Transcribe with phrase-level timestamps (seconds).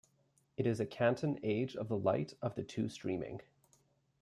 [0.57, 3.41] It is a canton age of the Light of the two-streaming.